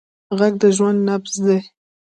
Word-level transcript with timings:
غږ 0.39 0.53
د 0.61 0.63
ژوند 0.75 0.99
نبض 1.07 1.33
دی 1.45 1.59